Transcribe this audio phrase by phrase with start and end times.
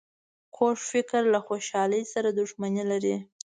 [0.55, 3.15] کوږ فکر له خوشحالۍ سره دښمني لري